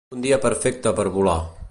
Un 0.17 0.21
dia 0.23 0.39
perfecte 0.45 0.95
per 1.01 1.07
volar. 1.19 1.39